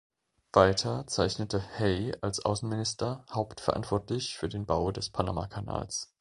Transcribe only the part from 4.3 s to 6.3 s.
für den Bau des Panamakanals.